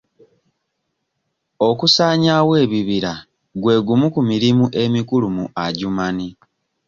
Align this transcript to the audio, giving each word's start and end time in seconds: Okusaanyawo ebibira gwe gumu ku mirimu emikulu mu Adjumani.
Okusaanyawo 1.69 2.53
ebibira 2.63 3.13
gwe 3.61 3.75
gumu 3.85 4.07
ku 4.13 4.19
mirimu 4.29 4.65
emikulu 4.83 5.27
mu 5.35 5.45
Adjumani. 5.65 6.29